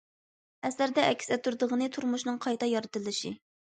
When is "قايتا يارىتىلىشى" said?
2.49-3.39